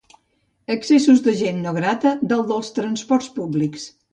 [0.75, 3.91] Excessos de gent no grata dalt dels transports públics.